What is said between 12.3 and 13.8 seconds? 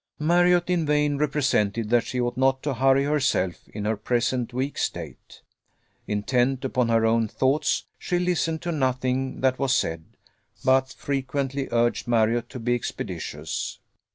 to be expeditious.